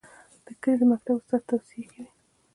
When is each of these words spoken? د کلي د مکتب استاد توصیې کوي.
د 0.45 0.47
کلي 0.61 0.75
د 0.79 0.83
مکتب 0.91 1.15
استاد 1.17 1.41
توصیې 1.49 1.83
کوي. 1.91 2.07